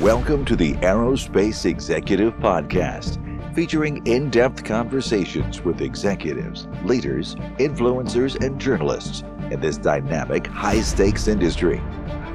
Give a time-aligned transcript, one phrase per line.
[0.00, 8.60] Welcome to the Aerospace Executive Podcast, featuring in depth conversations with executives, leaders, influencers, and
[8.60, 9.22] journalists
[9.52, 11.80] in this dynamic, high stakes industry.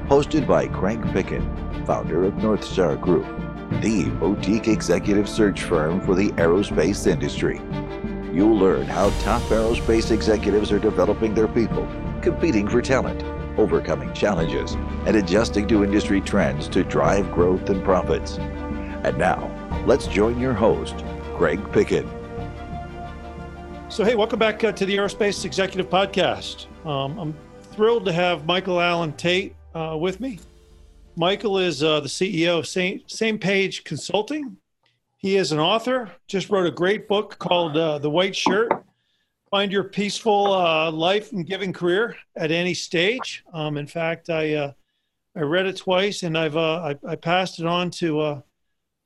[0.08, 3.26] Hosted by Craig Picken, founder of Northstar Group,
[3.82, 7.60] the boutique executive search firm for the aerospace industry.
[8.34, 11.86] You'll learn how top aerospace executives are developing their people,
[12.22, 13.22] competing for talent
[13.60, 14.74] overcoming challenges,
[15.06, 18.38] and adjusting to industry trends to drive growth and profits.
[19.04, 19.52] And now,
[19.86, 21.04] let's join your host,
[21.36, 22.08] Craig Picken.
[23.92, 26.68] So, hey, welcome back uh, to the Aerospace Executive Podcast.
[26.86, 27.36] Um, I'm
[27.74, 30.40] thrilled to have Michael Alan Tate uh, with me.
[31.16, 34.56] Michael is uh, the CEO of Same, Page Consulting.
[35.18, 38.72] He is an author, just wrote a great book called uh, The White Shirt
[39.52, 43.44] find your peaceful uh, life and giving career at any stage.
[43.54, 44.74] Um, in fact, I uh,
[45.36, 48.42] I read it twice, and I've uh, I, I, passed it on to uh,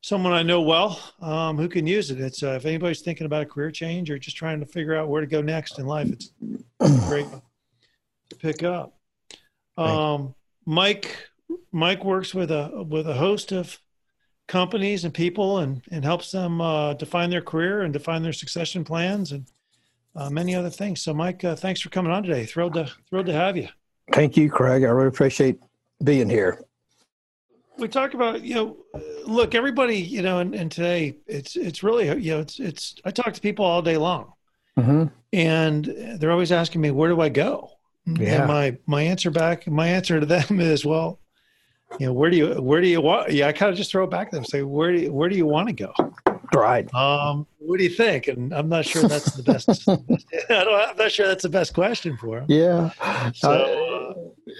[0.02, 2.19] someone I know well um, who can use it.
[2.19, 5.09] It's uh, if anybody's thinking about a career change or just trying to figure out
[5.09, 6.31] where to go next in life, it's
[7.07, 7.28] great
[8.30, 8.97] to pick up.
[9.78, 10.35] Um,
[10.66, 11.30] Mike
[11.72, 13.80] Mike works with a with a host of
[14.47, 18.83] companies and people and and helps them uh, define their career and define their succession
[18.83, 19.47] plans and
[20.16, 21.02] uh, many other things.
[21.02, 22.45] So, Mike, uh, thanks for coming on today.
[22.45, 23.67] Thrilled to thrilled to have you.
[24.11, 24.83] Thank you, Craig.
[24.83, 25.59] I really appreciate
[26.03, 26.61] being here.
[27.78, 28.78] We talk about you know,
[29.25, 33.11] look, everybody, you know, and, and today it's it's really you know it's it's I
[33.11, 34.34] talk to people all day long,
[34.78, 35.06] mm-hmm.
[35.31, 35.86] and
[36.19, 37.72] they're always asking me where do I go.
[38.06, 38.41] Yeah.
[38.41, 41.19] And my my answer back my answer to them is well,
[42.00, 43.31] you know, where do you where do you want?
[43.31, 44.45] Yeah, I kind of just throw it back to them.
[44.45, 45.94] Say where do you, where do you want to go?
[46.54, 46.94] Right.
[46.94, 48.28] Um, what do you think?
[48.28, 49.70] And I'm not sure that's the best.
[50.50, 52.46] I am not sure that's the best question for them.
[52.50, 52.92] Yeah.
[53.34, 54.54] So, uh,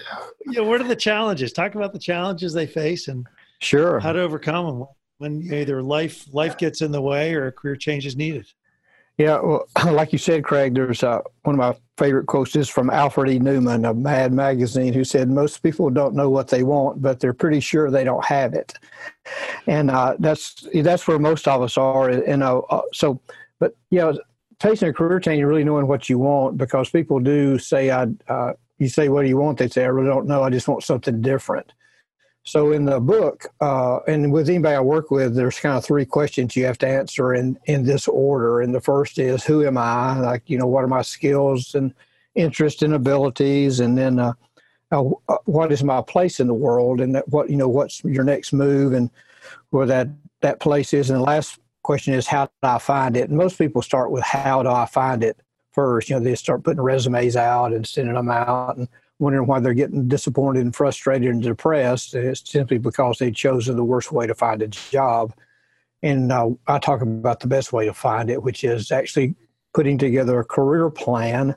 [0.46, 1.52] yeah, what are the challenges?
[1.52, 3.26] Talk about the challenges they face and
[3.60, 7.52] sure how to overcome them when either life life gets in the way or a
[7.52, 8.46] career change is needed.
[9.16, 12.90] Yeah, well, like you said, Craig, there's uh, one of my favorite quotes is from
[12.90, 13.38] Alfred E.
[13.38, 17.32] Neuman of Mad Magazine, who said, Most people don't know what they want, but they're
[17.32, 18.74] pretty sure they don't have it.
[19.66, 22.10] And uh, that's that's where most of us are.
[22.10, 23.20] And uh, uh, so,
[23.60, 24.18] but, you know,
[24.60, 28.06] facing a career change, you really knowing what you want, because people do say, I,
[28.28, 29.58] uh, you say, What do you want?
[29.58, 30.42] They say, I really don't know.
[30.42, 31.72] I just want something different.
[32.46, 36.04] So in the book, uh, and with anybody I work with, there's kind of three
[36.04, 38.60] questions you have to answer in in this order.
[38.60, 40.18] And the first is, who am I?
[40.20, 41.94] Like, you know, what are my skills and
[42.34, 43.80] interests and abilities?
[43.80, 44.34] And then, uh,
[44.92, 45.02] uh,
[45.46, 47.00] what is my place in the world?
[47.00, 49.10] And that, what you know, what's your next move and
[49.70, 50.08] where that
[50.42, 51.08] that place is?
[51.08, 53.30] And the last question is, how do I find it?
[53.30, 55.38] And most people start with, how do I find it?
[55.72, 58.86] First, you know, they start putting resumes out and sending them out, and
[59.18, 62.14] wondering why they're getting disappointed and frustrated and depressed.
[62.14, 65.34] It's simply because they've chosen the worst way to find a job.
[66.02, 69.34] And uh, I talk about the best way to find it, which is actually
[69.72, 71.56] putting together a career plan,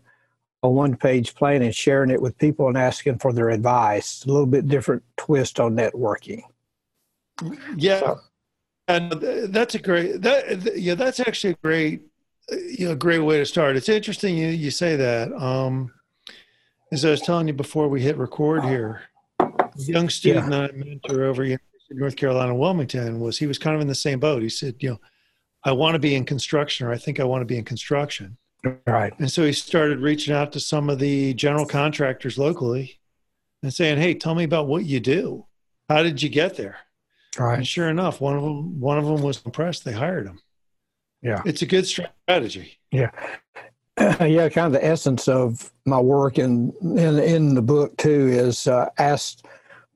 [0.63, 4.23] a one page plan, and sharing it with people and asking for their advice.
[4.23, 6.43] A little bit different twist on networking.
[7.75, 7.99] Yeah.
[7.99, 8.19] So,
[8.87, 9.11] and
[9.49, 12.01] that's a great that yeah that's actually a great
[12.49, 15.91] you know great way to start it's interesting you you say that um
[16.91, 19.01] as I was telling you before we hit record here,
[19.39, 20.61] a young student yeah.
[20.61, 21.59] that I mentor over in
[21.91, 24.41] North Carolina, Wilmington, was he was kind of in the same boat.
[24.41, 24.99] He said, you know,
[25.63, 28.37] I want to be in construction, or I think I want to be in construction.
[28.85, 29.13] Right.
[29.19, 32.99] And so he started reaching out to some of the general contractors locally
[33.63, 35.45] and saying, "Hey, tell me about what you do.
[35.89, 36.77] How did you get there?"
[37.37, 37.57] Right.
[37.57, 39.85] And sure enough, one of them one of them was impressed.
[39.85, 40.39] They hired him.
[41.21, 41.41] Yeah.
[41.45, 42.79] It's a good strategy.
[42.91, 43.11] Yeah.
[44.19, 48.67] yeah, kind of the essence of my work in in, in the book too is
[48.67, 49.43] uh, ask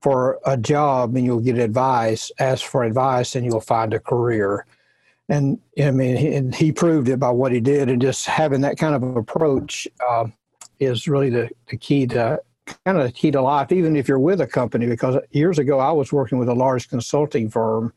[0.02, 2.32] for a job and you'll get advice.
[2.40, 4.66] Ask for advice and you'll find a career.
[5.30, 8.62] And I mean, he, and he proved it by what he did, and just having
[8.62, 10.26] that kind of approach uh,
[10.80, 12.40] is really the, the key to
[12.86, 13.72] kind of the key to life.
[13.72, 16.90] Even if you're with a company, because years ago I was working with a large
[16.90, 17.94] consulting firm,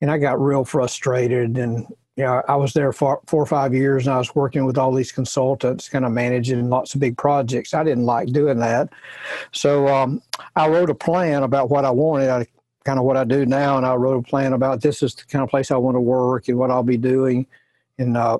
[0.00, 1.86] and I got real frustrated and
[2.16, 4.92] yeah, I was there for four or five years and I was working with all
[4.92, 7.74] these consultants, kind of managing lots of big projects.
[7.74, 8.88] I didn't like doing that.
[9.52, 10.22] So um,
[10.56, 12.46] I wrote a plan about what I wanted, I,
[12.86, 13.76] kind of what I do now.
[13.76, 16.00] And I wrote a plan about this is the kind of place I want to
[16.00, 17.46] work and what I'll be doing.
[17.98, 18.38] And, uh,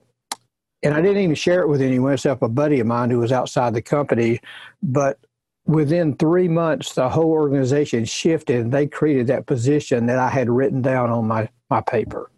[0.82, 3.32] and I didn't even share it with anyone except a buddy of mine who was
[3.32, 4.40] outside the company.
[4.82, 5.18] But
[5.66, 10.48] within three months, the whole organization shifted and they created that position that I had
[10.48, 12.30] written down on my, my paper.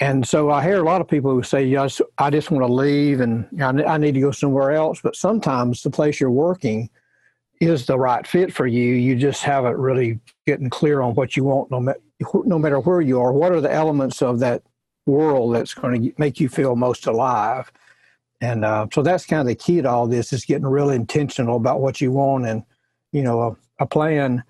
[0.00, 2.72] And so I hear a lot of people who say, yes, I just want to
[2.72, 5.00] leave and I need to go somewhere else.
[5.00, 6.90] But sometimes the place you're working
[7.60, 8.94] is the right fit for you.
[8.94, 11.92] You just haven't really getting clear on what you want, no, ma-
[12.44, 13.32] no matter where you are.
[13.32, 14.62] What are the elements of that
[15.06, 17.70] world that's going to make you feel most alive?
[18.40, 21.56] And uh, so that's kind of the key to all this is getting really intentional
[21.56, 22.46] about what you want.
[22.46, 22.64] And,
[23.12, 24.42] you know, a, a plan,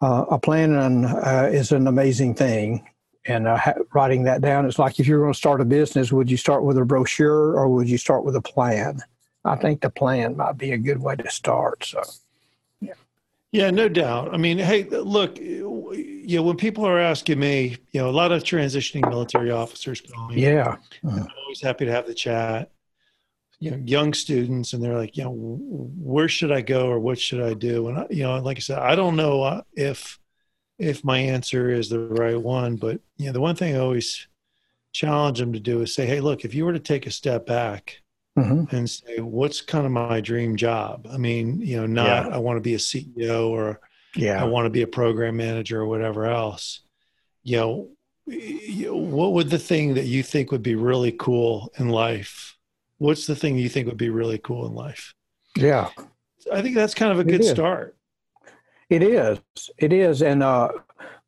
[0.00, 2.88] uh, a plan uh, is an amazing thing.
[3.28, 6.12] And uh, ha- writing that down, it's like if you're going to start a business,
[6.12, 9.00] would you start with a brochure or would you start with a plan?
[9.44, 11.84] I think the plan might be a good way to start.
[11.84, 12.02] So.
[12.80, 12.94] Yeah,
[13.52, 14.34] yeah, no doubt.
[14.34, 18.32] I mean, hey, look, you know, when people are asking me, you know, a lot
[18.32, 20.42] of transitioning military officers call me.
[20.42, 20.76] Yeah.
[21.04, 22.70] I'm always happy to have the chat.
[23.58, 27.18] You know, young students, and they're like, you know, where should I go or what
[27.18, 27.88] should I do?
[27.88, 30.18] And I, you know, like I said, I don't know uh, if
[30.78, 34.26] if my answer is the right one, but you know, the one thing I always
[34.92, 37.46] challenge them to do is say, hey, look, if you were to take a step
[37.46, 38.00] back
[38.38, 38.74] mm-hmm.
[38.74, 41.06] and say, what's kind of my dream job?
[41.10, 42.34] I mean, you know, not yeah.
[42.34, 43.80] I want to be a CEO or
[44.14, 44.42] yeah.
[44.42, 46.80] I want to be a program manager or whatever else.
[47.42, 47.88] You know,
[48.26, 52.56] what would the thing that you think would be really cool in life?
[52.98, 55.14] What's the thing you think would be really cool in life?
[55.56, 55.90] Yeah.
[56.52, 57.95] I think that's kind of a good start.
[58.88, 59.38] It is.
[59.78, 60.22] It is.
[60.22, 60.68] And, uh,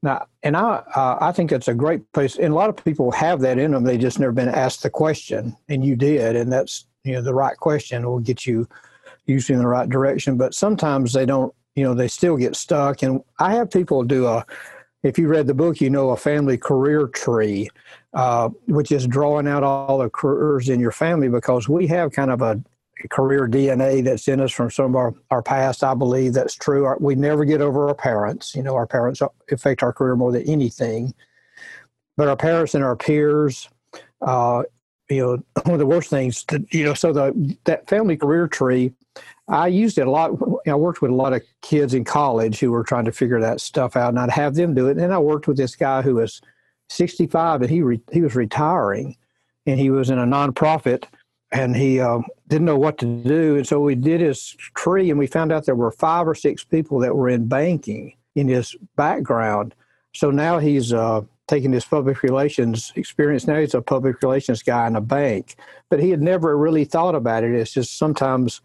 [0.02, 2.36] now, and I, uh, I think it's a great place.
[2.36, 3.82] And a lot of people have that in them.
[3.82, 7.34] They just never been asked the question, and you did, and that's you know the
[7.34, 8.68] right question will get you
[9.26, 13.02] usually in the right direction but sometimes they don't you know they still get stuck
[13.02, 14.44] and i have people do a
[15.02, 17.68] if you read the book you know a family career tree
[18.14, 22.30] uh, which is drawing out all the careers in your family because we have kind
[22.30, 22.60] of a
[23.10, 26.94] career dna that's in us from some of our, our past i believe that's true.
[27.00, 28.54] We never get over our parents.
[28.54, 31.14] You know our parents affect our career more than anything.
[32.16, 33.68] But our parents and our peers
[34.20, 34.62] uh,
[35.08, 38.46] you know one of the worst things to, you know so the that family career
[38.46, 38.92] tree
[39.48, 40.32] i used it a lot.
[40.66, 43.60] I worked with a lot of kids in college who were trying to figure that
[43.60, 44.98] stuff out and i'd have them do it.
[44.98, 46.40] And i worked with this guy who was
[46.90, 49.16] 65 and he re, he was retiring
[49.66, 51.04] and he was in a nonprofit
[51.52, 55.18] and he uh, didn't know what to do and so we did his tree and
[55.18, 58.76] we found out there were five or six people that were in banking in his
[58.96, 59.74] background
[60.14, 63.46] so now he's uh, taking his public relations experience.
[63.46, 65.56] Now he's a public relations guy in a bank,
[65.88, 67.54] but he had never really thought about it.
[67.54, 68.60] It's just sometimes,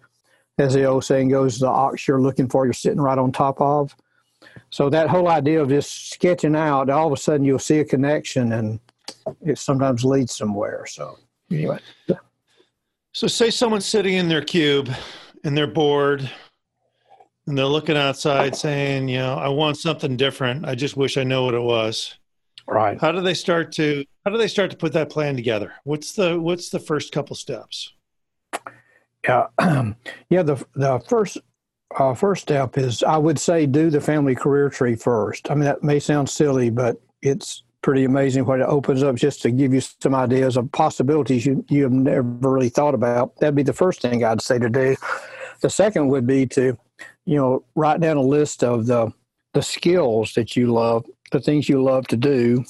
[0.60, 3.60] as the old saying goes, the ox you're looking for, you're sitting right on top
[3.60, 3.96] of.
[4.70, 7.86] So that whole idea of just sketching out, all of a sudden you'll see a
[7.86, 8.80] connection, and
[9.42, 10.86] it sometimes leads somewhere.
[10.86, 11.18] So
[11.50, 11.80] anyway.
[13.14, 14.90] So say someone's sitting in their cube
[15.44, 16.30] and they're bored
[17.46, 20.66] and they're looking outside saying, you know, I want something different.
[20.66, 22.16] I just wish I know what it was.
[22.68, 23.00] Right.
[23.00, 25.74] How do they start to how do they start to put that plan together?
[25.84, 27.94] What's the what's the first couple steps?
[29.28, 29.48] Yeah,
[30.30, 30.44] yeah.
[30.44, 31.38] The the first
[31.96, 35.52] uh, first step is I would say do the family career tree first.
[35.52, 39.42] I mean that may sound silly, but it's pretty amazing what it opens up just
[39.44, 43.36] to give you some ideas of possibilities you you have never really thought about.
[43.36, 44.96] That'd be the first thing I'd say to do.
[45.62, 46.78] The second would be to,
[47.26, 49.12] you know, write down a list of the
[49.54, 52.64] the skills that you love the things you love to do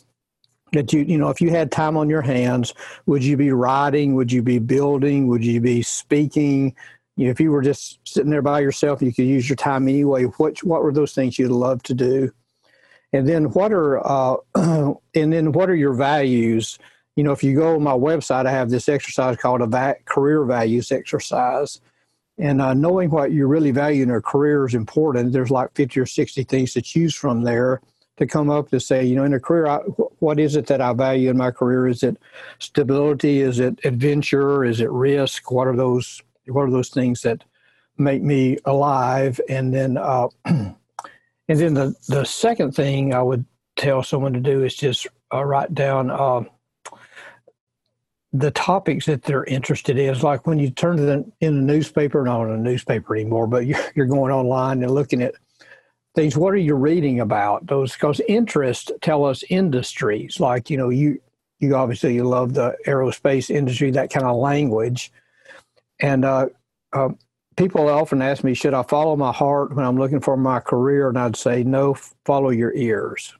[0.74, 2.74] that you you know if you had time on your hands
[3.06, 4.16] would you be writing?
[4.16, 5.28] Would you be building?
[5.28, 6.76] Would you be speaking?
[7.16, 9.88] You know, if you were just sitting there by yourself you could use your time
[9.88, 10.24] anyway.
[10.24, 12.34] What what were those things you'd love to do
[13.14, 14.38] and then what are uh,
[15.16, 16.78] and then what are your values
[17.16, 19.96] you know if you go on my website i have this exercise called a va-
[20.06, 21.80] career values exercise
[22.40, 26.00] and uh, knowing what you really value in a career is important there's like 50
[26.00, 27.82] or 60 things to choose from there
[28.18, 29.78] to come up to say, you know, in a career, I,
[30.20, 31.88] what is it that I value in my career?
[31.88, 32.18] Is it
[32.60, 33.42] stability?
[33.42, 34.64] Is it adventure?
[34.64, 35.52] Is it risk?
[35.52, 36.22] What are those?
[36.48, 37.44] What are those things that
[37.98, 39.40] make me alive?
[39.50, 40.28] And then, uh,
[41.48, 43.46] and then the the second thing I would
[43.76, 46.10] tell someone to do is just uh, write down.
[46.10, 46.44] Uh,
[48.34, 50.10] the topics that they're interested in.
[50.10, 53.48] Is like when you turn to the in the newspaper, not in a newspaper anymore,
[53.48, 55.36] but you're, you're going online and looking at
[56.16, 56.36] things.
[56.36, 57.68] What are you reading about?
[57.68, 60.40] Those because interest tell us industries.
[60.40, 61.22] Like you know you
[61.60, 65.12] you obviously you love the aerospace industry that kind of language.
[66.00, 66.48] And uh,
[66.92, 67.10] uh,
[67.56, 71.10] people often ask me should i follow my heart when i'm looking for my career?
[71.10, 71.96] And i'd say no
[72.26, 73.34] follow your ears.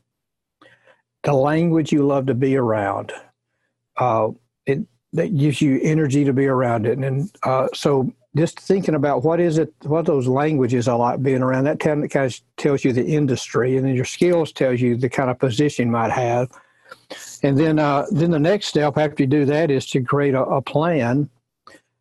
[1.24, 3.14] The language you love to be around
[3.98, 4.30] uh,
[4.66, 4.80] it
[5.14, 6.98] that gives you energy to be around it.
[6.98, 11.44] And, uh, so just thinking about what is it, what those languages I like being
[11.44, 14.82] around, that kind of, kind of tells you the industry, and then your skills tells
[14.82, 16.50] you the kind of position you might have.
[17.44, 20.42] And then, uh, then the next step after you do that is to create a,
[20.42, 21.30] a plan,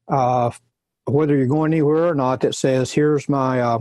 [0.08, 0.50] uh,
[1.06, 3.78] whether you're going anywhere or not, that says, here's my, uh,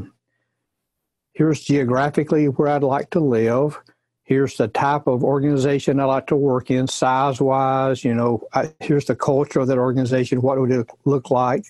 [1.34, 3.80] here's geographically where I'd like to live.
[4.24, 8.04] Here's the type of organization I like to work in, size wise.
[8.04, 10.42] You know, I, here's the culture of that organization.
[10.42, 11.66] What would it look like?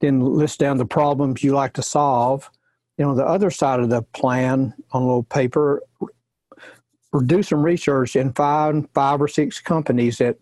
[0.00, 2.50] Then list down the problems you like to solve.
[2.98, 5.82] You know, the other side of the plan on a little paper,
[7.26, 10.38] do some research and find five or six companies that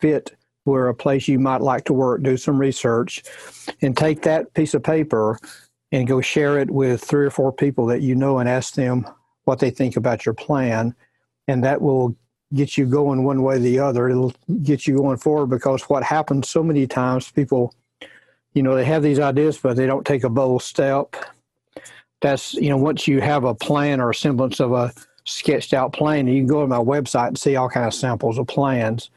[0.00, 0.36] fit
[0.70, 2.22] where a place you might like to work.
[2.22, 3.22] Do some research
[3.82, 5.38] and take that piece of paper
[5.92, 9.06] and go share it with three or four people that you know and ask them
[9.44, 10.94] what they think about your plan.
[11.48, 12.16] And that will
[12.54, 14.08] get you going one way or the other.
[14.08, 17.74] It'll get you going forward because what happens so many times, people,
[18.54, 21.16] you know, they have these ideas, but they don't take a bold step.
[22.20, 24.92] That's, you know, once you have a plan or a semblance of a
[25.24, 28.38] sketched out plan, you can go to my website and see all kind of samples
[28.38, 29.10] of plans.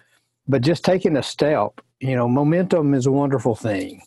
[0.47, 4.01] But just taking a step, you know, momentum is a wonderful thing.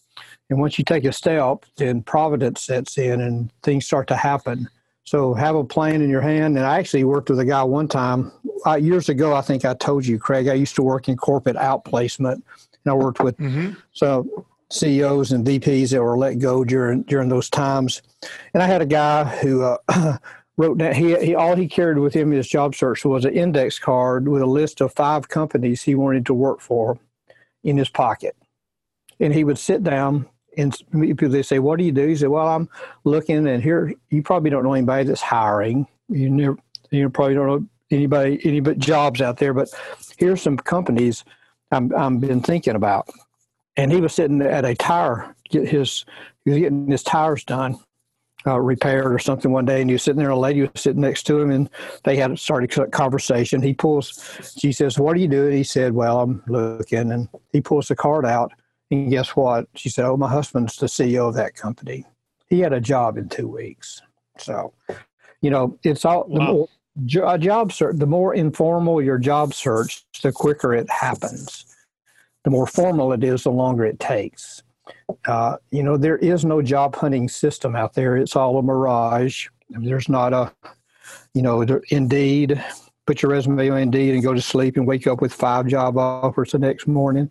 [0.51, 4.69] And once you take a step, then providence sets in and things start to happen.
[5.05, 6.57] So have a plan in your hand.
[6.57, 8.33] And I actually worked with a guy one time
[8.67, 9.35] uh, years ago.
[9.35, 10.49] I think I told you, Craig.
[10.49, 13.75] I used to work in corporate outplacement, and I worked with mm-hmm.
[13.93, 18.03] so CEOs and VPs that were let go during during those times.
[18.53, 20.19] And I had a guy who uh,
[20.57, 23.35] wrote down he, he all he carried with him in his job search was an
[23.35, 26.99] index card with a list of five companies he wanted to work for
[27.65, 28.37] in his pocket.
[29.21, 32.29] And he would sit down and people they say, "What do you do?" He said,
[32.29, 32.69] "Well, I'm
[33.05, 35.87] looking, and here you probably don't know anybody that's hiring.
[36.09, 36.57] You never,
[36.91, 39.69] you probably don't know anybody any but jobs out there, but
[40.19, 41.25] here's some companies
[41.71, 43.09] I'm I'm been thinking about."
[43.77, 46.05] And he was sitting at a tire get his
[46.45, 47.79] he was getting his tires done.
[48.47, 50.31] Uh, repaired or something one day, and you're sitting there.
[50.31, 51.69] A lady was sitting next to him, and
[52.05, 53.61] they had started a conversation.
[53.61, 54.23] He pulls,
[54.57, 57.97] she says, "What are you doing?" He said, "Well, I'm looking," and he pulls the
[57.97, 58.53] card out,
[58.91, 59.67] and guess what?
[59.75, 62.05] She said, Oh, my husband's the CEO of that company.
[62.49, 64.01] He had a job in two weeks.
[64.39, 64.73] So,
[65.41, 66.39] you know, it's all wow.
[66.39, 66.69] the more
[67.29, 71.65] a job search, the more informal your job search, the quicker it happens.
[72.45, 74.63] The more formal it is, the longer it takes.
[75.27, 78.17] Uh, you know, there is no job hunting system out there.
[78.17, 79.49] It's all a mirage.
[79.71, 80.53] There's not a,
[81.35, 82.63] you know, Indeed,
[83.07, 85.97] put your resume on Indeed and go to sleep and wake up with five job
[85.99, 87.31] offers the next morning.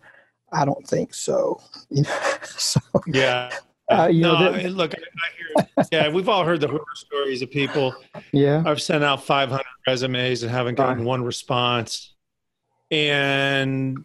[0.51, 1.61] I don't think so.
[2.43, 3.51] so yeah.
[3.91, 5.85] Uh, you no, know, that, look, I, I hear.
[5.91, 7.95] Yeah, we've all heard the horror stories of people.
[8.31, 11.05] Yeah, I've sent out 500 resumes and haven't gotten right.
[11.05, 12.13] one response.
[12.89, 14.03] And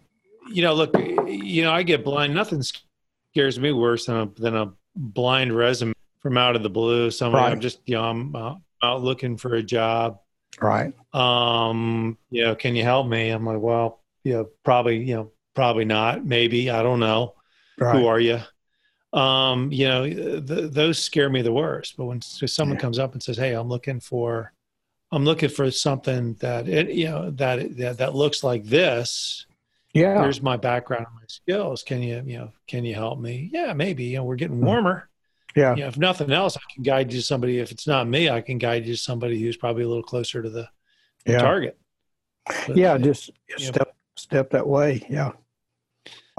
[0.50, 0.94] you know, look,
[1.26, 2.34] you know, I get blind.
[2.34, 2.62] Nothing
[3.32, 7.10] scares me worse than a than a blind resume from out of the blue.
[7.10, 7.52] Somebody, right.
[7.52, 10.20] I'm just, you know, I'm out, out looking for a job.
[10.60, 10.92] Right.
[11.12, 12.18] Um.
[12.30, 13.30] You know, can you help me?
[13.30, 15.02] I'm like, well, you know, probably.
[15.04, 16.24] You know, Probably not.
[16.24, 17.34] Maybe I don't know.
[17.78, 17.96] Right.
[17.96, 18.40] Who are you?
[19.12, 21.96] Um, you know, th- those scare me the worst.
[21.96, 22.80] But when someone yeah.
[22.80, 24.52] comes up and says, "Hey, I'm looking for,
[25.10, 29.46] I'm looking for something that it, you know, that that, that looks like this."
[29.92, 30.22] Yeah.
[30.22, 31.82] Here's my background and my skills.
[31.82, 33.50] Can you, you know, can you help me?
[33.52, 34.04] Yeah, maybe.
[34.04, 34.66] You know, we're getting hmm.
[34.66, 35.08] warmer.
[35.56, 35.74] Yeah.
[35.74, 37.58] You know, if nothing else, I can guide you to somebody.
[37.58, 40.42] If it's not me, I can guide you to somebody who's probably a little closer
[40.42, 40.68] to the,
[41.24, 41.38] the yeah.
[41.38, 41.78] target.
[42.46, 45.04] But, yeah, just step step that way.
[45.08, 45.32] Yeah.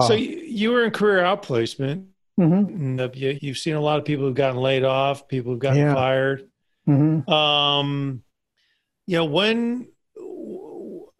[0.00, 2.06] So you, you were in career outplacement.
[2.40, 2.98] Mm-hmm.
[3.14, 5.94] You, have seen a lot of people who've gotten laid off, people who've gotten yeah.
[5.94, 6.48] fired.
[6.88, 7.30] Mm-hmm.
[7.30, 8.22] Um,
[9.06, 9.88] you know when,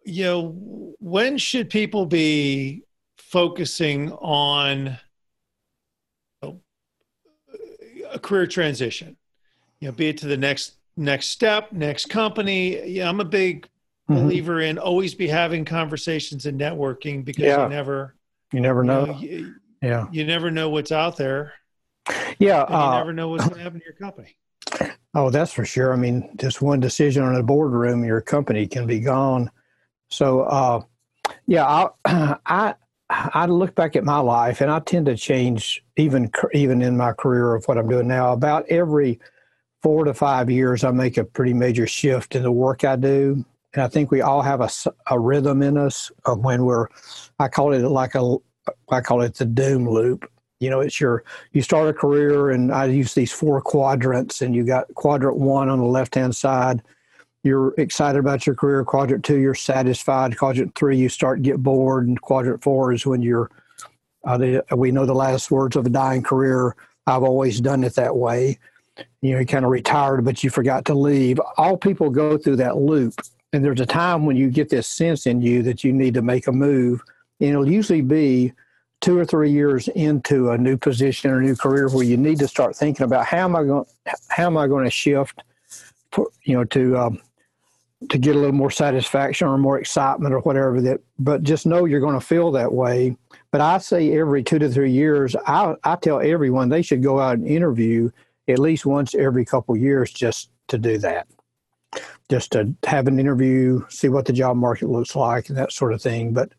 [0.05, 2.83] you know when should people be
[3.17, 4.97] focusing on
[6.41, 9.17] a career transition?
[9.81, 12.87] You know, be it to the next next step, next company.
[12.87, 13.67] Yeah, I'm a big
[14.09, 14.15] mm-hmm.
[14.15, 17.63] believer in always be having conversations and networking because yeah.
[17.63, 18.15] you never
[18.53, 19.05] you never know.
[19.05, 20.07] You know you, yeah.
[20.09, 21.51] You never know what's out there.
[22.39, 22.61] Yeah.
[22.61, 24.37] Uh, you never know what's going to happen to your company.
[25.13, 25.91] Oh, that's for sure.
[25.91, 29.51] I mean, just one decision in a boardroom, your company can be gone.
[30.09, 30.81] So, uh,
[31.47, 31.65] yeah,
[32.05, 32.75] I, I,
[33.09, 37.13] I look back at my life, and I tend to change even even in my
[37.13, 38.33] career of what I'm doing now.
[38.33, 39.19] About every
[39.83, 43.45] four to five years, I make a pretty major shift in the work I do.
[43.73, 44.69] And I think we all have a,
[45.07, 46.87] a rhythm in us of when we're,
[47.39, 48.37] I call it like a,
[48.89, 50.29] I call it the doom loop.
[50.59, 54.55] You know, it's your, you start a career and I use these four quadrants and
[54.55, 56.81] you got quadrant one on the left hand side.
[57.43, 58.83] You're excited about your career.
[58.85, 60.37] Quadrant two, you're satisfied.
[60.37, 62.07] Quadrant three, you start to get bored.
[62.07, 63.51] And quadrant four is when you're,
[64.23, 66.75] uh, the, we know the last words of a dying career.
[67.05, 68.59] I've always done it that way.
[69.21, 71.39] You know, you kind of retired, but you forgot to leave.
[71.57, 73.15] All people go through that loop
[73.51, 76.21] and there's a time when you get this sense in you that you need to
[76.21, 77.01] make a move.
[77.41, 78.53] And it'll usually be
[79.01, 82.47] two or three years into a new position or new career where you need to
[82.47, 83.85] start thinking about how am I going
[84.29, 85.43] how am I going to shift
[86.43, 87.21] you know, to um,
[88.09, 90.81] to get a little more satisfaction or more excitement or whatever.
[90.81, 93.15] That, but just know you're going to feel that way.
[93.51, 97.19] But I say every two to three years, I I tell everyone they should go
[97.19, 98.09] out and interview
[98.47, 101.27] at least once every couple years just to do that
[102.29, 105.93] just to have an interview, see what the job market looks like, and that sort
[105.93, 106.33] of thing.
[106.33, 106.51] But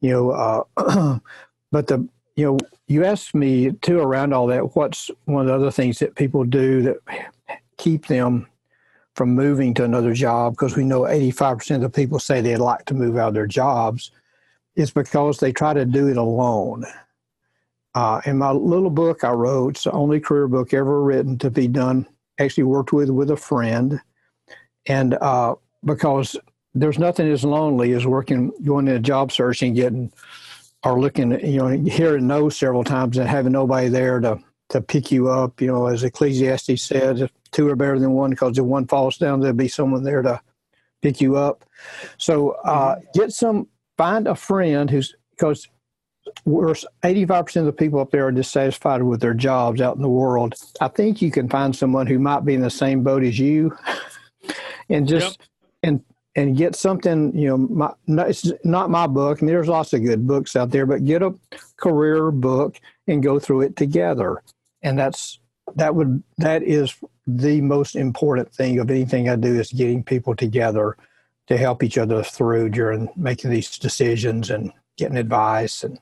[0.00, 1.18] you know, uh,
[1.72, 4.76] but the you know, you asked me too around all that.
[4.76, 6.96] What's one of the other things that people do that
[7.78, 8.46] keep them
[9.16, 10.52] from moving to another job?
[10.52, 13.34] Because we know eighty-five percent of the people say they'd like to move out of
[13.34, 14.12] their jobs.
[14.76, 16.84] Is because they try to do it alone.
[17.94, 21.50] Uh, in my little book I wrote, it's the only career book ever written to
[21.50, 22.06] be done.
[22.38, 23.98] Actually, worked with with a friend
[24.86, 26.36] and uh, because
[26.74, 30.12] there's nothing as lonely as working, going in a job search and getting,
[30.84, 35.10] or looking, you know, hearing no several times and having nobody there to to pick
[35.10, 35.58] you up.
[35.62, 39.40] You know, as Ecclesiastes said, two are better than one, because if one falls down,
[39.40, 40.40] there'll be someone there to
[41.00, 41.64] pick you up.
[42.18, 43.04] So uh, mm-hmm.
[43.18, 45.68] get some, find a friend who's because
[46.44, 50.08] we're 85% of the people up there are dissatisfied with their jobs out in the
[50.08, 50.54] world.
[50.80, 53.76] I think you can find someone who might be in the same boat as you
[54.88, 55.48] and just yep.
[55.82, 57.92] and and get something you know my,
[58.28, 61.34] it's not my book and there's lots of good books out there but get a
[61.76, 64.42] career book and go through it together
[64.82, 65.38] and that's
[65.74, 66.94] that would that is
[67.26, 70.96] the most important thing of anything i do is getting people together
[71.46, 75.98] to help each other through during making these decisions and getting advice and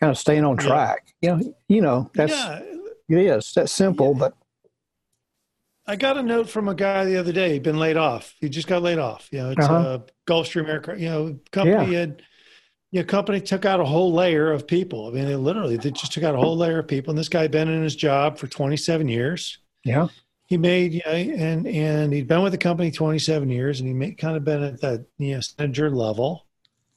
[0.00, 1.36] kind of staying on track yeah.
[1.36, 2.60] you know you know that's yeah.
[3.08, 4.18] it is that's simple yeah.
[4.18, 4.34] but
[5.88, 7.54] I got a note from a guy the other day.
[7.54, 8.34] He'd been laid off.
[8.42, 9.26] He just got laid off.
[9.32, 10.00] You know, it's uh-huh.
[10.00, 11.00] a Gulfstream aircraft.
[11.00, 12.00] You know, company yeah.
[12.00, 12.22] had,
[12.90, 15.08] you know, company took out a whole layer of people.
[15.08, 17.10] I mean, they literally they just took out a whole layer of people.
[17.10, 19.58] And this guy had been in his job for 27 years.
[19.84, 20.08] Yeah.
[20.46, 23.92] He made, you know, and and he'd been with the company 27 years, and he
[23.92, 26.46] made, kind of been at that you know manager level.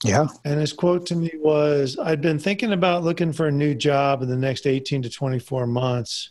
[0.06, 0.27] Yeah.
[0.45, 4.21] And his quote to me was, "I'd been thinking about looking for a new job
[4.21, 6.30] in the next 18 to 24 months,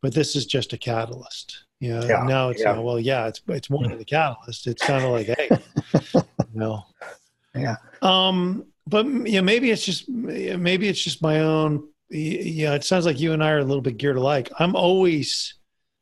[0.00, 2.78] but this is just a catalyst." You know, yeah, now it's yeah.
[2.78, 4.66] well, yeah, it's it's more than the catalyst.
[4.66, 5.50] It's kind of like, hey,
[6.14, 6.22] you
[6.54, 6.86] know,
[7.54, 7.76] yeah.
[8.00, 11.88] Um, but know, maybe it's just maybe it's just my own.
[12.10, 14.50] Yeah, it sounds like you and I are a little bit geared alike.
[14.58, 15.54] I'm always,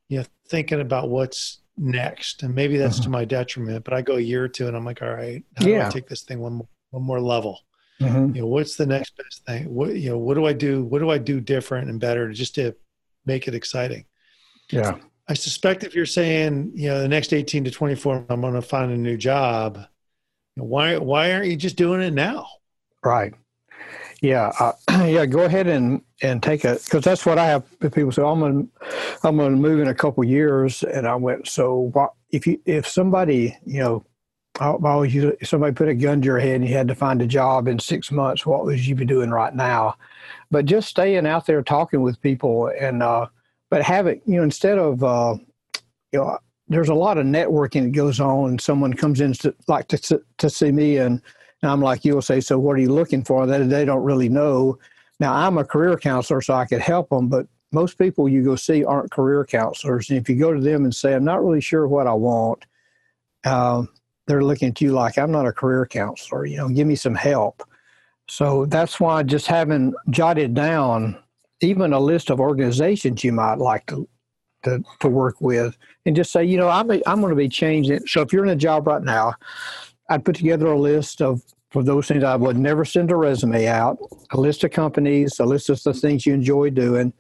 [0.09, 3.05] you know, thinking about what's next, and maybe that's mm-hmm.
[3.05, 3.85] to my detriment.
[3.85, 5.83] But I go a year or two, and I'm like, all right, how yeah.
[5.83, 7.61] do I take this thing one more, one more level?
[8.01, 8.35] Mm-hmm.
[8.35, 9.73] You know, what's the next best thing?
[9.73, 10.83] What you know, what do I do?
[10.85, 12.75] What do I do different and better just to
[13.25, 14.07] make it exciting?
[14.71, 14.99] Yeah.
[15.29, 18.63] I suspect if you're saying, you know, the next 18 to 24, I'm going to
[18.63, 19.79] find a new job,
[20.57, 22.47] why why aren't you just doing it now?
[23.05, 23.35] Right.
[24.21, 24.53] Yeah.
[24.59, 24.73] Uh,
[25.07, 25.27] yeah.
[25.27, 27.65] Go ahead and and take it because that's what I have.
[27.81, 28.69] People say, I'm to
[29.25, 31.49] I'm to move in a couple years, and I went.
[31.49, 34.05] So what if you if somebody you know.
[34.61, 37.23] I Always, if somebody put a gun to your head and you had to find
[37.23, 39.97] a job in six months, what would you be doing right now?
[40.51, 43.29] But just staying out there talking with people and uh,
[43.71, 45.37] but have it, you know, instead of, uh,
[46.13, 46.39] you know,
[46.69, 50.23] there's a lot of networking that goes on and someone comes in to like to,
[50.37, 51.23] to see me and,
[51.71, 53.47] I'm like, you'll say, so what are you looking for?
[53.47, 54.79] That they don't really know.
[55.21, 58.57] Now I'm a career counselor, so I could help them, but most people you go
[58.57, 60.11] see aren't career counselors.
[60.11, 62.65] And if you go to them and say, I'm not really sure what I want,
[63.45, 63.89] um,
[64.27, 67.15] they're looking at you like, I'm not a career counselor, you know, give me some
[67.15, 67.63] help.
[68.29, 71.17] So that's why just having jotted down
[71.61, 74.09] even a list of organizations you might like to
[74.65, 78.07] to, to work with and just say, you know, I'm, I'm going to be changing.
[78.07, 79.35] So if you're in a job right now,
[80.13, 83.67] I'd put together a list of for those things I would never send a resume
[83.67, 83.99] out,
[84.33, 87.15] a list of companies, a list of the things you enjoy doing,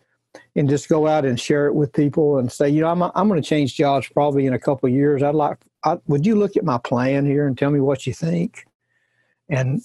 [0.54, 3.28] and just go out and share it with people and say, you know, I'm, I'm
[3.28, 5.22] going to change jobs probably in a couple of years.
[5.22, 8.12] I'd like, I, would you look at my plan here and tell me what you
[8.12, 8.66] think?
[9.48, 9.80] And,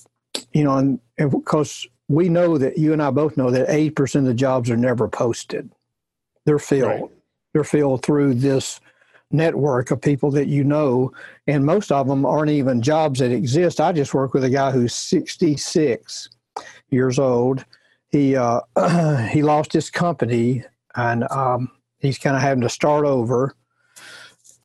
[0.51, 0.99] you know, and
[1.31, 4.77] because we know that you and I both know that 80% of the jobs are
[4.77, 5.71] never posted.
[6.45, 7.01] They're filled.
[7.01, 7.11] Right.
[7.53, 8.81] They're filled through this
[9.31, 11.11] network of people that you know,
[11.47, 13.81] and most of them aren't even jobs that exist.
[13.81, 16.29] I just work with a guy who's 66
[16.89, 17.65] years old.
[18.09, 18.61] He uh,
[19.29, 20.63] he lost his company,
[20.95, 23.55] and um, he's kind of having to start over.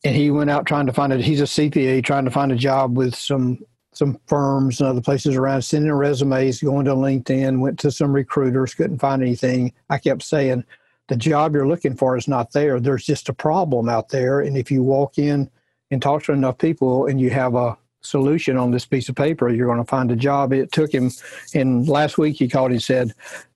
[0.05, 1.21] And he went out trying to find it.
[1.21, 3.59] He's a CPA trying to find a job with some
[3.95, 8.75] some firms and other places around, sending resumes, going to LinkedIn, went to some recruiters,
[8.75, 9.73] couldn't find anything.
[9.91, 10.65] I kept saying,
[11.09, 12.81] the job you're looking for is not there.
[12.81, 14.41] There's just a problem out there.
[14.41, 15.51] And if you walk in
[15.91, 19.49] and talk to enough people and you have a solution on this piece of paper,
[19.49, 20.53] you're going to find a job.
[20.53, 21.11] It took him,
[21.55, 23.13] and last week he called and said,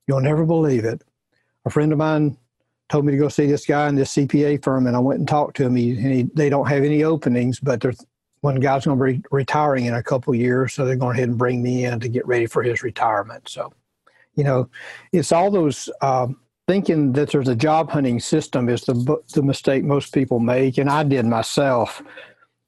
[0.07, 1.03] You'll never believe it.
[1.65, 2.37] A friend of mine
[2.89, 5.29] told me to go see this guy in this CPA firm, and I went and
[5.29, 5.75] talked to him.
[5.75, 8.05] He, he they don't have any openings, but there's
[8.41, 11.39] one guy's going to be retiring in a couple years, so they're going ahead and
[11.39, 13.49] bring me in to get ready for his retirement.
[13.49, 13.73] So,
[14.37, 14.71] you know,
[15.11, 19.85] it's all those um, thinking that there's a job hunting system is the the mistake
[19.85, 22.03] most people make, and I did myself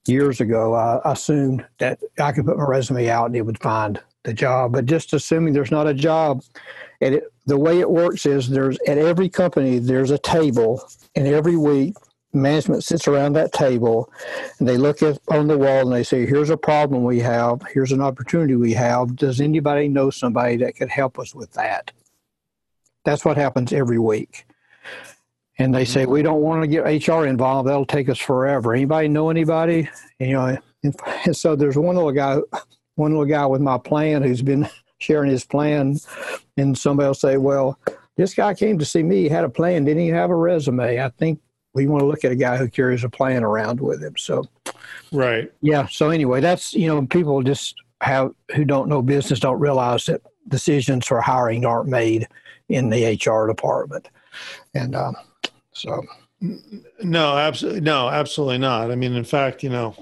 [0.07, 0.75] years ago.
[0.75, 4.73] I assumed that I could put my resume out and it would find the job,
[4.73, 6.43] but just assuming there's not a job,
[7.01, 10.83] and it, the way it works is there's at every company there's a table,
[11.15, 11.95] and every week
[12.35, 14.13] management sits around that table
[14.59, 17.63] and they look at on the wall and they say here's a problem we have.
[17.73, 19.17] Here's an opportunity we have.
[19.17, 21.91] Does anybody know somebody that could help us with that
[23.09, 24.45] that's what happens every week.
[25.59, 26.27] And they say we mm-hmm.
[26.27, 27.67] don't want to get hr involved.
[27.67, 28.75] That'll take us forever.
[28.75, 29.89] Anybody know anybody?
[30.19, 32.37] You know and so there's one little guy
[32.97, 34.69] one little guy with my plan who's been
[34.99, 35.97] sharing his plan.
[36.59, 37.79] And somebody will say well
[38.17, 39.23] this guy came to see me.
[39.23, 39.85] He had a plan.
[39.85, 41.01] Didn't he have a resume?
[41.03, 41.41] I think
[41.73, 44.17] we want to look at a guy who carries a plan around with him.
[44.19, 44.45] So,
[45.13, 45.51] right.
[45.63, 45.87] Yeah.
[45.87, 50.21] So anyway, that's you know people just have who don't know business don't realize that
[50.49, 52.29] decisions for hiring aren't made
[52.69, 54.09] in the HR department,
[54.75, 55.17] and um,
[55.73, 56.03] so.
[57.03, 58.93] No, absolutely no, absolutely not.
[58.93, 59.97] I mean, in fact, you know,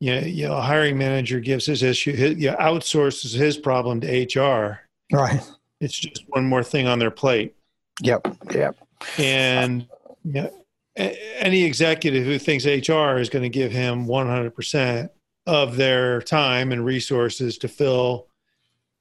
[0.00, 3.58] you know, you know a hiring manager gives his issue, his, you know, outsources his
[3.58, 4.80] problem to HR.
[5.12, 5.40] Right.
[5.80, 7.54] It's just one more thing on their plate.
[8.00, 8.38] Yep.
[8.54, 8.76] Yep.
[9.18, 9.86] And
[10.24, 10.48] yeah,
[10.96, 15.10] any executive who thinks HR is going to give him 100%
[15.46, 18.28] of their time and resources to fill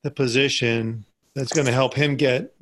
[0.03, 1.05] the position
[1.35, 2.53] that's going to help him get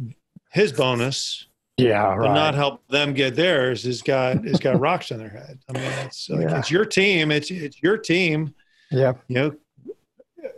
[0.52, 1.48] his bonus.
[1.78, 2.28] Yeah, right.
[2.28, 5.60] But not help them get theirs has got has got rocks on their head.
[5.70, 6.60] I mean, it's like, yeah.
[6.60, 7.32] it's your team.
[7.32, 8.54] It's it's your team.
[8.92, 9.14] Yeah.
[9.28, 10.50] You know,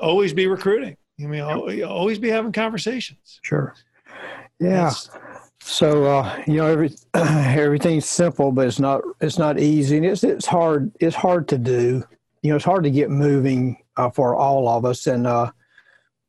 [0.00, 0.96] always be recruiting.
[1.20, 3.40] I mean, always be having conversations.
[3.42, 3.74] Sure.
[4.58, 4.88] Yeah.
[4.88, 5.10] It's,
[5.62, 10.24] so uh, you know, every everything's simple, but it's not it's not easy, and it's
[10.24, 12.02] it's hard it's hard to do.
[12.42, 15.06] You know, it's hard to get moving uh, for all of us.
[15.06, 15.50] And uh,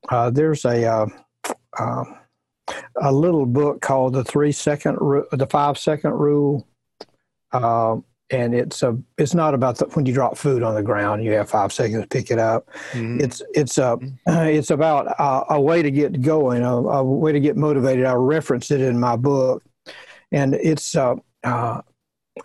[0.10, 1.08] uh there's a uh,
[1.82, 2.18] um,
[3.02, 4.98] a little book called the three second
[5.32, 6.68] the five second rule.
[7.52, 11.24] Um, and it's a it's not about the, when you drop food on the ground
[11.24, 13.20] you have five seconds to pick it up mm-hmm.
[13.20, 14.08] it's it's a mm-hmm.
[14.48, 18.14] it's about a, a, way to get going a, a, way to get motivated i
[18.14, 19.64] referenced it in my book
[20.32, 21.82] and it's uh, uh,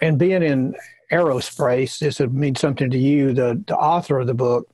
[0.00, 0.74] and being in
[1.12, 4.68] aerospace this would mean something to you the, the author of the book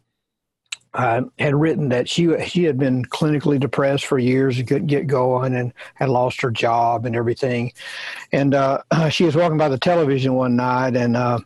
[0.95, 5.07] uh, had written that she she had been clinically depressed for years and couldn't get
[5.07, 7.73] going and had lost her job and everything.
[8.33, 11.39] And uh, she was walking by the television one night and uh,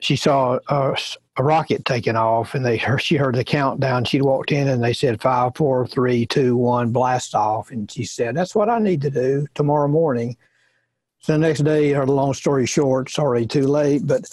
[0.00, 0.96] she saw a,
[1.38, 4.04] a, rocket taking off and they she heard the countdown.
[4.04, 7.70] She walked in and they said five, four, three, two, one, blast off.
[7.70, 10.36] And she said, "That's what I need to do tomorrow morning."
[11.20, 14.24] So the next day, her long story short, sorry, too late, but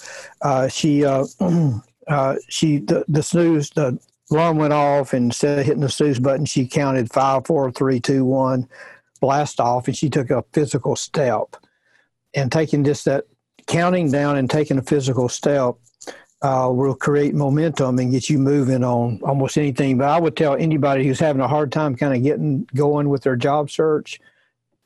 [0.42, 1.04] uh, she.
[1.04, 1.24] Uh,
[2.08, 3.98] uh, she the, the snooze the
[4.30, 8.00] alarm went off and instead of hitting the snooze button, she counted five, four, three,
[8.00, 8.68] two, one,
[9.20, 11.56] blast off, and she took a physical step.
[12.34, 13.26] And taking just that
[13.66, 15.76] counting down and taking a physical step
[16.42, 19.96] uh, will create momentum and get you moving on almost anything.
[19.96, 23.22] But I would tell anybody who's having a hard time kind of getting going with
[23.22, 24.20] their job search,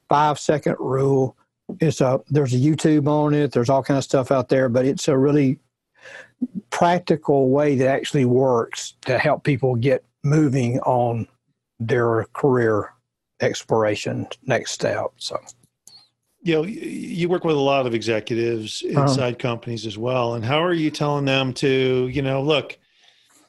[0.08, 1.36] five second rule.
[1.80, 3.52] It's a there's a YouTube on it.
[3.52, 5.58] There's all kind of stuff out there, but it's a really
[6.70, 11.26] practical way that actually works to help people get moving on
[11.80, 12.92] their career
[13.40, 15.06] exploration next step.
[15.16, 15.40] So,
[16.42, 19.02] you know, you work with a lot of executives uh-huh.
[19.02, 19.38] inside uh-huh.
[19.38, 20.34] companies as well.
[20.34, 22.78] And how are you telling them to, you know, look,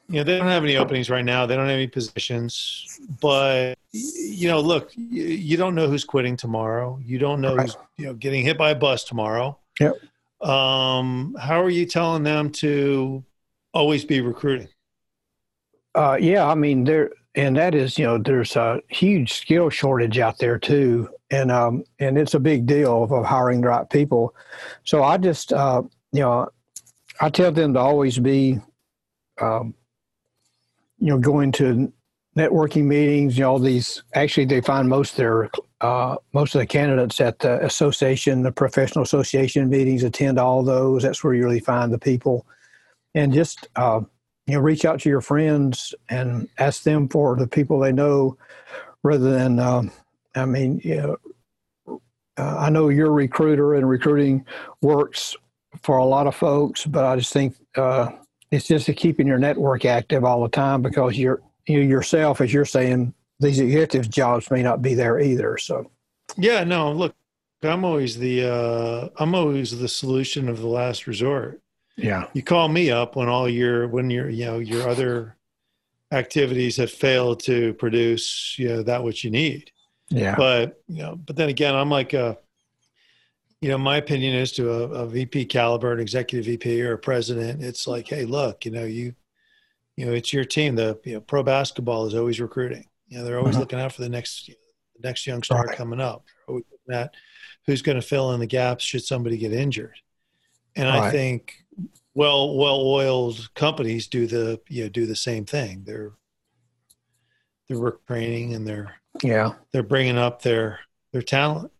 [0.07, 1.45] you know, they don't have any openings right now.
[1.45, 6.99] They don't have any positions, but you know, look, you don't know who's quitting tomorrow.
[7.03, 7.65] You don't know right.
[7.65, 9.57] who's, you know, getting hit by a bus tomorrow.
[9.79, 9.97] Yep
[10.41, 13.23] um, how are you telling them to
[13.73, 14.69] always be recruiting?
[15.95, 20.19] Uh, yeah, I mean there, and that is you know there's a huge skill shortage
[20.19, 23.89] out there too, and um, and it's a big deal of, of hiring the right
[23.89, 24.35] people.
[24.83, 26.49] So I just uh, you know
[27.19, 28.59] I tell them to always be,
[29.41, 29.73] um,
[30.99, 31.91] you know, going to
[32.37, 33.37] networking meetings.
[33.37, 35.49] You know, all these actually they find most their
[35.81, 41.03] uh, most of the candidates at the association, the professional association meetings, attend all those.
[41.03, 42.45] That's where you really find the people,
[43.15, 44.01] and just uh,
[44.45, 48.37] you know, reach out to your friends and ask them for the people they know,
[49.03, 49.59] rather than.
[49.59, 49.91] Um,
[50.35, 50.95] I mean, you
[51.87, 52.01] know,
[52.37, 54.45] uh, I know you're a recruiter, and recruiting
[54.81, 55.35] works
[55.83, 58.09] for a lot of folks, but I just think uh,
[58.51, 62.65] it's just keeping your network active all the time because you're you yourself, as you're
[62.65, 65.57] saying, these executive jobs may not be there either.
[65.57, 65.89] So,
[66.37, 67.15] yeah, no, look,
[67.63, 71.61] I'm always the uh, I'm always the solution of the last resort.
[71.95, 72.27] Yeah.
[72.33, 75.35] You call me up when all your when your you know your other
[76.11, 79.71] activities have failed to produce you know that which you need.
[80.09, 80.35] Yeah.
[80.35, 82.37] But you know, but then again, I'm like a
[83.61, 86.97] you know, my opinion is to a, a VP caliber, an executive VP or a
[86.97, 89.13] president, it's like, hey, look, you know, you
[89.97, 90.75] you know, it's your team.
[90.75, 92.85] The you know, pro basketball is always recruiting.
[93.09, 93.59] You know, they're always Mhm.
[93.59, 95.77] looking out for the next the next young star Right.
[95.77, 96.25] coming up.
[96.25, 97.13] They're always looking at
[97.65, 99.95] who's going to fill in the gaps should somebody get injured.
[100.75, 101.11] And I Right.
[101.11, 101.65] think
[102.13, 105.83] well well oiled companies do the you know do the same thing.
[105.85, 106.11] They're
[107.67, 109.53] they're work training and they're Yeah.
[109.71, 110.79] they're bringing up their
[111.11, 111.71] their talent,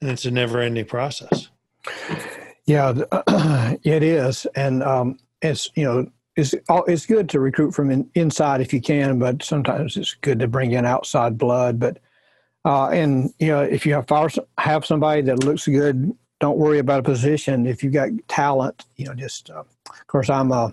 [0.00, 1.48] and it's a never ending process.
[2.66, 2.92] Yeah,
[3.84, 8.60] it is, and um, it's you know it's it's good to recruit from in, inside
[8.60, 11.78] if you can, but sometimes it's good to bring in outside blood.
[11.78, 11.98] But
[12.64, 16.78] uh, and you know if you have fire, have somebody that looks good, don't worry
[16.78, 17.66] about a position.
[17.66, 20.70] If you got talent, you know just uh, of course I'm uh,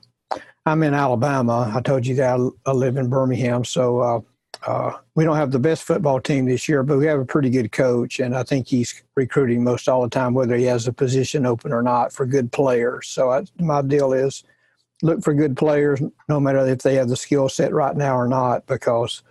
[0.66, 1.72] I'm in Alabama.
[1.74, 4.00] I told you that I, I live in Birmingham, so.
[4.00, 4.20] Uh,
[4.66, 7.50] uh, we don't have the best football team this year, but we have a pretty
[7.50, 10.94] good coach, and I think he's recruiting most all the time, whether he has a
[10.94, 13.08] position open or not, for good players.
[13.08, 14.44] So I, my deal is
[15.02, 18.28] look for good players, no matter if they have the skill set right now or
[18.28, 19.24] not, because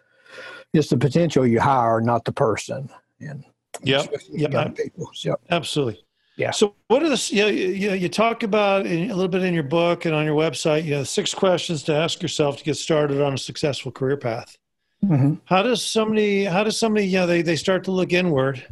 [0.72, 2.88] it's the potential you hire, not the person.
[3.20, 3.44] And
[3.83, 5.11] yeah, yep, people.
[5.22, 5.40] Yep.
[5.50, 6.02] absolutely.
[6.37, 6.50] Yeah.
[6.50, 9.55] So, what are the you know, you, you talk about in, a little bit in
[9.55, 10.85] your book and on your website?
[10.85, 14.57] You know, six questions to ask yourself to get started on a successful career path.
[15.00, 16.44] hmm How does somebody?
[16.44, 17.07] How does somebody?
[17.07, 18.66] You know, they they start to look inward,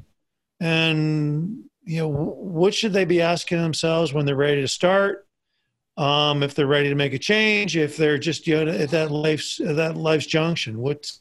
[0.60, 5.23] and you know, what should they be asking themselves when they're ready to start?
[5.96, 9.10] Um, if they're ready to make a change, if they're just you know at that
[9.10, 11.20] life's at that life's junction, what's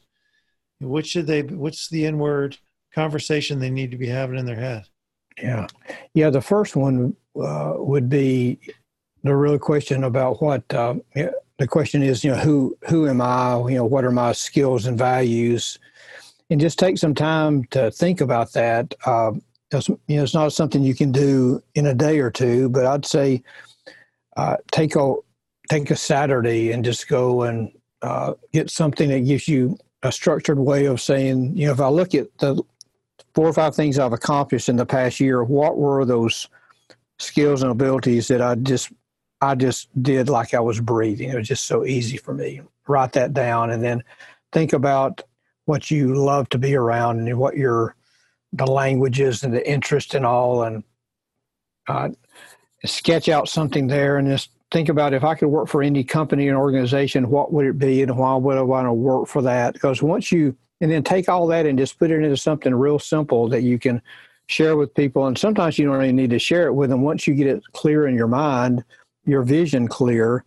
[0.80, 1.42] what should they?
[1.42, 2.58] What's the inward
[2.92, 4.86] conversation they need to be having in their head?
[5.40, 5.66] Yeah,
[6.14, 6.30] yeah.
[6.30, 8.58] The first one uh, would be
[9.22, 12.24] the real question about what uh, the question is.
[12.24, 13.58] You know, who who am I?
[13.58, 15.78] You know, what are my skills and values?
[16.50, 18.94] And just take some time to think about that.
[19.06, 19.32] Uh,
[19.72, 23.06] you know, it's not something you can do in a day or two, but I'd
[23.06, 23.42] say
[24.36, 25.14] uh, take a
[25.70, 30.58] take a Saturday and just go and uh, get something that gives you a structured
[30.58, 31.56] way of saying.
[31.56, 32.62] You know, if I look at the
[33.34, 35.42] four or five things I've accomplished in the past year.
[35.42, 36.48] What were those
[37.18, 38.92] skills and abilities that I just
[39.40, 41.30] I just did like I was breathing?
[41.30, 42.62] It was just so easy for me.
[42.86, 44.02] Write that down and then
[44.52, 45.22] think about
[45.66, 47.96] what you love to be around and what your
[48.52, 50.84] the languages and the interest and all and
[51.88, 52.10] uh,
[52.84, 56.48] sketch out something there and just think about if I could work for any company
[56.48, 59.74] and organization, what would it be and why would I want to work for that?
[59.74, 62.98] Because once you and then take all that and just put it into something real
[62.98, 64.02] simple that you can
[64.48, 65.26] share with people.
[65.26, 67.02] And sometimes you don't even need to share it with them.
[67.02, 68.84] Once you get it clear in your mind,
[69.24, 70.44] your vision clear,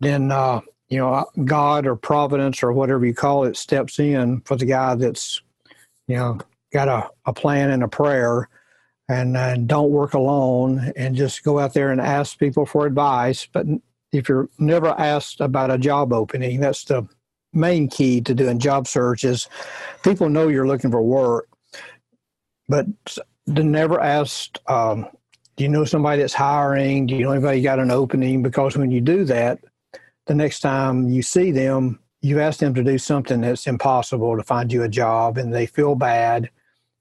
[0.00, 4.56] then uh, you know God or Providence or whatever you call it steps in for
[4.56, 5.42] the guy that's
[6.06, 6.38] you know
[6.72, 8.48] got a, a plan and a prayer.
[9.08, 13.46] And, uh, don't work alone and just go out there and ask people for advice.
[13.52, 13.66] But
[14.12, 17.06] if you're never asked about a job opening, that's the
[17.52, 19.48] main key to doing job searches.
[20.02, 21.48] People know you're looking for work,
[22.68, 22.86] but
[23.46, 25.06] never asked, um,
[25.56, 27.06] do you know somebody that's hiring?
[27.06, 28.42] Do you know anybody got an opening?
[28.42, 29.60] Because when you do that,
[30.26, 34.42] the next time you see them, you ask them to do something that's impossible to
[34.42, 36.50] find you a job and they feel bad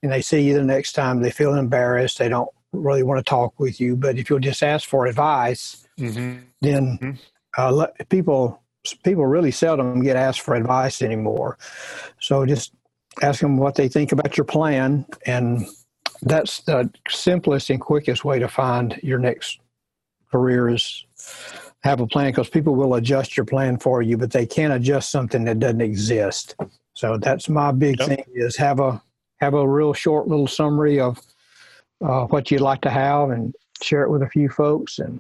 [0.04, 2.20] and they see you the next time, they feel embarrassed.
[2.20, 3.96] They don't really want to talk with you.
[3.96, 6.40] But if you'll just ask for advice, Mm-hmm.
[6.62, 7.18] then Mhm.
[7.58, 8.60] uh, people
[9.04, 11.58] people really seldom get asked for advice anymore.
[12.20, 12.74] So just
[13.22, 15.66] ask them what they think about your plan, and
[16.24, 19.60] that's the simplest and quickest way to find your next
[20.32, 21.06] career is
[21.84, 25.12] have a plan because people will adjust your plan for you, but they can't adjust
[25.12, 26.56] something that doesn't exist.
[26.94, 28.08] So that's my big Yep.
[28.08, 29.02] thing is have a
[29.44, 31.20] have a real short little summary of
[32.02, 35.20] uh, what you'd like to have and share it with a few folks and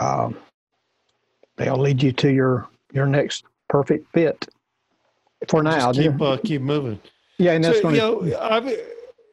[0.00, 0.36] um,
[1.56, 4.46] they'll lead you to your your next perfect fit
[5.48, 5.92] for now.
[5.92, 7.00] Just keep uh, keep moving.
[7.38, 8.68] yeah, and that's so, you know, ob-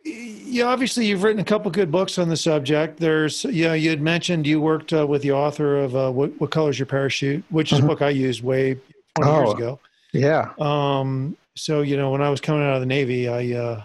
[0.06, 3.00] yeah, obviously you've written a couple good books on the subject.
[3.00, 6.30] There's, you know, you had mentioned you worked uh, with the author of uh, what,
[6.40, 8.78] what Color's Your Parachute, which is a book I used way
[9.16, 9.52] 20 years Oh.
[9.54, 9.80] ago.
[10.14, 13.84] yeah, Um, so, you know, when I was coming out of the Navy, I, uh,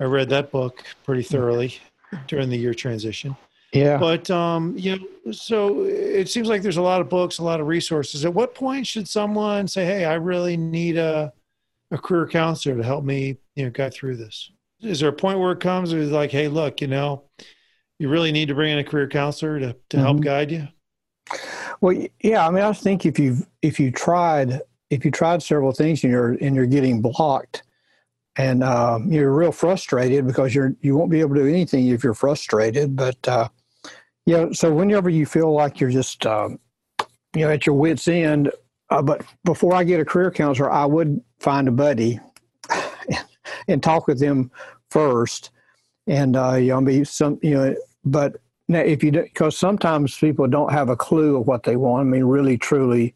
[0.00, 1.76] I read that book pretty thoroughly
[2.26, 3.36] during the year transition.
[3.72, 3.96] yeah.
[3.98, 7.60] But, um, you know, so it seems like there's a lot of books, a lot
[7.60, 8.24] of resources.
[8.24, 11.32] At what point should someone say, Hey, I really need a,
[11.90, 14.50] a career counselor to help me, you know, get through this?
[14.82, 17.22] is there a point where it comes where it's like, hey, look, you know,
[17.98, 20.24] you really need to bring in a career counselor to, to help Mhm.
[20.24, 20.68] guide you?
[21.80, 25.72] Well, yeah, I mean, I think if you if you tried if you tried several
[25.72, 27.62] things and you're and you're getting blocked,
[28.36, 32.02] and um, you're real frustrated because you're you won't be able to do anything if
[32.02, 32.96] you're frustrated.
[32.96, 33.48] But uh,
[34.26, 36.58] know, so whenever you feel like you're just um,
[37.34, 38.50] you know at your wits end,
[38.90, 42.20] uh, but before I get a career counselor, I would find a buddy
[43.68, 44.50] and talk with them
[44.90, 45.50] first,
[46.06, 48.36] and uh, you know, be some you know, but
[48.68, 52.06] now, if you because sometimes people don't have a clue of what they want.
[52.06, 53.14] I mean, really, truly,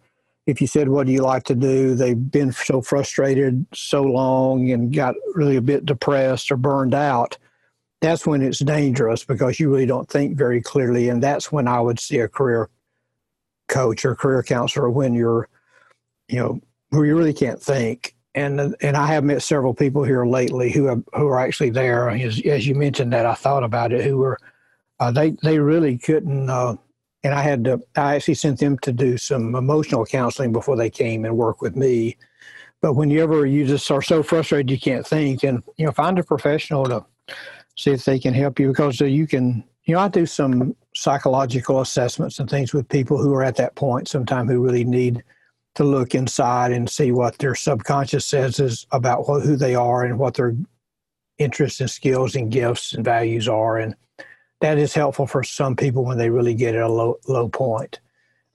[0.48, 4.70] if you said, "What do you like to do?" They've been so frustrated so long
[4.72, 7.36] and got really a bit depressed or burned out.
[8.00, 11.80] That's when it's dangerous because you really don't think very clearly, and that's when I
[11.80, 12.70] would see a career
[13.68, 15.48] coach or career counselor when you're,
[16.28, 18.14] you know, where you really can't think.
[18.34, 22.08] And and I have met several people here lately who have, who are actually there.
[22.08, 24.02] As, as you mentioned that, I thought about it.
[24.02, 24.38] Who were
[24.98, 26.48] uh, they they really couldn't.
[26.48, 26.76] Uh,
[27.24, 27.80] and I had to.
[27.96, 31.76] I actually sent them to do some emotional counseling before they came and work with
[31.76, 32.16] me.
[32.80, 36.22] But whenever you just are so frustrated you can't think, and you know, find a
[36.22, 37.04] professional to
[37.76, 39.64] see if they can help you because uh, you can.
[39.84, 43.74] You know, I do some psychological assessments and things with people who are at that
[43.74, 44.06] point.
[44.06, 45.24] Sometimes who really need
[45.76, 50.18] to look inside and see what their subconscious says is about who they are and
[50.18, 50.54] what their
[51.38, 53.94] interests and skills and gifts and values are and
[54.60, 58.00] that is helpful for some people when they really get at a low low point.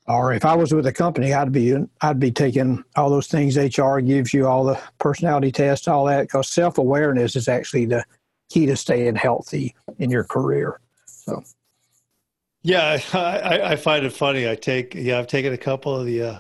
[0.06, 3.58] Or if I was with a company, I'd be I'd be taking all those things
[3.58, 8.04] HR gives you, all the personality tests, all that, because self awareness is actually the
[8.50, 10.80] key to staying healthy in your career.
[11.06, 11.42] So,
[12.64, 14.48] Yeah, I, I, find it funny.
[14.50, 16.40] I take yeah, I've taken a couple of the uh,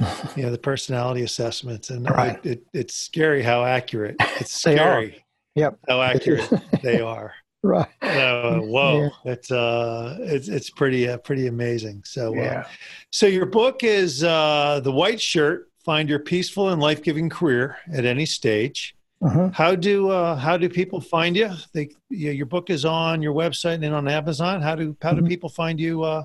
[0.36, 2.36] you know the personality assessments, and Right.
[2.44, 4.16] it, it, it's scary how accurate.
[4.40, 5.24] It's scary
[5.54, 6.50] yep, how accurate
[6.82, 7.32] they are.
[7.64, 9.32] Right, Uh, whoa, Yeah.
[9.32, 12.02] it's uh, it's it's pretty uh, pretty amazing.
[12.04, 12.66] So uh, yeah.
[13.10, 17.78] So your book is uh, the White Shirt: Find Your Peaceful and Life Giving Career
[17.90, 18.94] at Any Stage.
[19.22, 21.50] hmm How do uh, how do people find you?
[21.72, 24.60] They, you your book is on your website and on Amazon.
[24.60, 25.28] How do how do Mhm.
[25.28, 26.02] people find you?
[26.02, 26.24] Uh,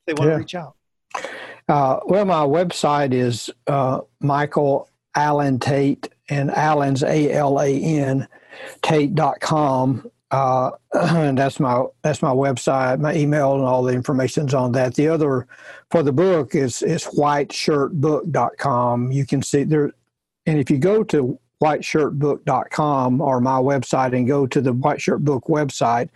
[0.00, 0.34] if they want Yeah.
[0.34, 0.74] to reach out.
[1.66, 8.28] Uh, well, my website is uh, Michael Alan Tate, and Alan's A L A N
[8.82, 10.10] Tate.com.
[10.34, 12.98] Uh, and that's my that's my website.
[12.98, 14.94] My email and all the information's on that.
[14.94, 15.46] The other
[15.92, 19.12] for the book is is whiteshirtbook.com.
[19.12, 19.92] You can see there,
[20.46, 25.24] and if you go to whiteshirtbook.com or my website and go to the White Shirt
[25.24, 26.08] Book website,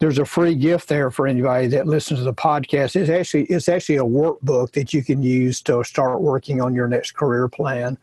[0.00, 2.96] there's a free gift there for anybody that listens to the podcast.
[2.96, 6.88] It's actually it's actually a workbook that you can use to start working on your
[6.88, 7.96] next career plan,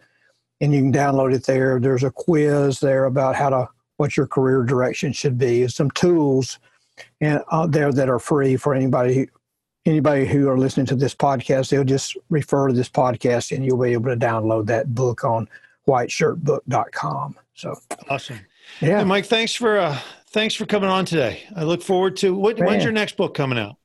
[0.62, 1.82] and you can download it there.
[1.82, 3.68] There's a quiz there about how to
[4.00, 6.58] what your career direction should be, and some tools
[7.20, 9.28] and out there that are free for anybody
[9.86, 11.70] anybody who are listening to this podcast.
[11.70, 15.50] They'll just refer to this podcast, and you'll be able to download that book on
[15.88, 17.38] whiteshirtbook.com.
[17.56, 17.76] So
[18.10, 18.40] Awesome.
[18.82, 19.00] yeah.
[19.00, 21.44] Hey, Mike, thanks for uh, thanks for coming on today.
[21.56, 23.76] I look forward to what, when's your next book coming out?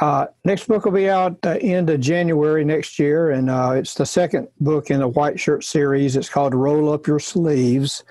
[0.00, 3.94] Uh, next book will be out uh, end of January next year, and uh, it's
[3.94, 6.16] the second book in the White Shirt series.
[6.16, 8.04] It's called Roll Up Your Sleeves.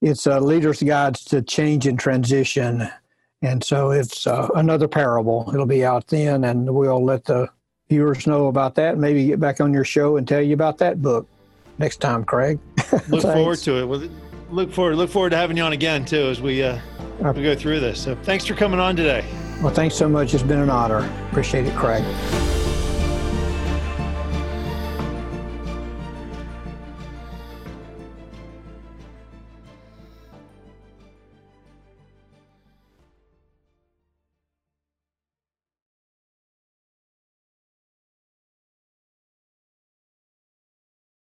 [0.00, 2.88] It's a leader's guide to change and transition,
[3.42, 5.50] and so it's uh, another parable.
[5.52, 7.48] It'll be out then, and we'll let the
[7.88, 8.98] viewers know about that.
[8.98, 11.26] Maybe get back on your show and tell you about that book
[11.78, 12.58] next time, Craig.
[13.08, 13.84] Look forward to it.
[13.86, 14.08] Well,
[14.50, 16.78] look forward look forward to having you on again too as we uh,
[17.22, 18.00] Uh, we go through this.
[18.02, 19.24] So thanks for coming on today.
[19.60, 20.34] Well, thanks so much.
[20.34, 21.10] It's been an honor.
[21.30, 22.04] Appreciate it, Craig.